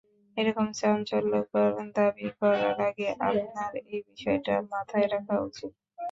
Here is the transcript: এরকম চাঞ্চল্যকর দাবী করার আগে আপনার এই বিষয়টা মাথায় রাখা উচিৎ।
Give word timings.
এরকম 0.37 0.67
চাঞ্চল্যকর 0.73 1.67
দাবী 1.95 2.27
করার 2.39 2.77
আগে 2.89 3.07
আপনার 3.21 3.71
এই 3.85 3.99
বিষয়টা 4.07 4.53
মাথায় 4.71 5.07
রাখা 5.13 5.35
উচিৎ। 5.41 5.71